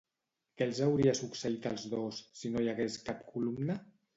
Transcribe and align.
Què 0.61 0.65
els 0.69 0.79
hauria 0.85 1.13
succeït 1.19 1.67
als 1.73 1.85
dos, 1.93 2.25
si 2.41 2.53
no 2.55 2.65
hi 2.65 2.73
hagués 2.73 2.99
cap 3.11 3.25
columna? 3.37 3.79